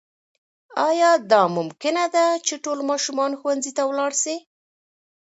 آیا 0.87 1.11
دا 1.31 1.41
ممکنه 1.57 2.03
ده 2.15 2.25
چې 2.45 2.53
ټول 2.63 2.79
ماشومان 2.89 3.31
ښوونځي 3.39 3.71
ته 3.77 3.83
ولاړ 3.89 4.11
سي؟ 4.23 4.35